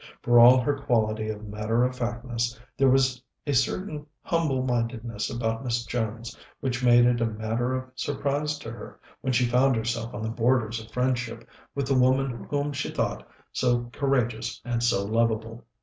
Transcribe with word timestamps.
For 0.23 0.39
all 0.39 0.59
her 0.59 0.79
quality 0.79 1.29
of 1.29 1.47
matter 1.47 1.83
of 1.83 1.95
factness, 1.95 2.59
there 2.75 2.89
was 2.89 3.21
a 3.45 3.53
certain 3.53 4.07
humble 4.23 4.63
mindedness 4.63 5.29
about 5.29 5.63
Miss 5.63 5.85
Jones, 5.85 6.35
which 6.59 6.83
made 6.83 7.05
it 7.05 7.21
a 7.21 7.27
matter 7.27 7.75
of 7.75 7.91
surprise 7.95 8.57
to 8.57 8.71
her 8.71 8.99
when 9.19 9.31
she 9.31 9.45
found 9.45 9.75
herself 9.75 10.15
on 10.15 10.23
the 10.23 10.29
borders 10.29 10.81
of 10.83 10.89
friendship 10.89 11.47
with 11.75 11.85
the 11.85 11.93
woman 11.93 12.45
whom 12.49 12.73
she 12.73 12.89
thought 12.89 13.29
so 13.53 13.91
courageous 13.93 14.59
and 14.65 14.81
so 14.81 15.05
lovable. 15.05 15.65